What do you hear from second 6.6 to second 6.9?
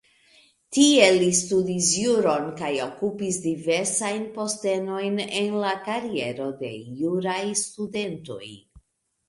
de